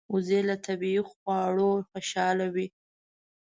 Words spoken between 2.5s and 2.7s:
وي